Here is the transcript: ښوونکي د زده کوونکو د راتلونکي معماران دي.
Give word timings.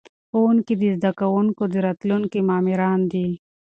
ښوونکي 0.29 0.73
د 0.77 0.81
زده 0.97 1.11
کوونکو 1.19 1.63
د 1.73 1.75
راتلونکي 1.85 2.39
معماران 2.49 2.99
دي. 3.11 3.27